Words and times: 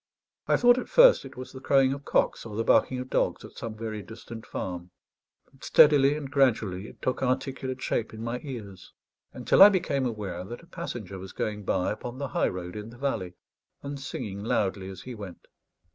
I 0.47 0.57
thought, 0.57 0.79
at 0.79 0.89
first, 0.89 1.25
it 1.25 1.37
was 1.37 1.51
the 1.51 1.59
crowing 1.59 1.93
of 1.93 2.05
cocks 2.05 2.43
or 2.43 2.55
the 2.55 2.63
barking 2.63 2.97
of 2.97 3.07
dogs 3.11 3.45
at 3.45 3.51
some 3.51 3.75
very 3.75 4.01
distant 4.01 4.47
farm; 4.47 4.89
but 5.53 5.63
steadily 5.63 6.17
and 6.17 6.31
gradually 6.31 6.87
it 6.87 7.03
took 7.03 7.21
articulate 7.21 7.83
shape 7.83 8.11
in 8.11 8.23
my 8.23 8.39
ears, 8.39 8.93
until 9.31 9.61
I 9.61 9.69
became 9.69 10.07
aware 10.07 10.43
that 10.43 10.63
a 10.63 10.65
passenger 10.65 11.19
was 11.19 11.33
going 11.33 11.65
by 11.65 11.91
upon 11.91 12.17
the 12.17 12.29
high 12.29 12.49
road 12.49 12.75
in 12.75 12.89
the 12.89 12.97
valley, 12.97 13.33
and 13.83 13.99
singing 13.99 14.43
loudly 14.43 14.89
as 14.89 15.01
he 15.03 15.13
went. 15.13 15.45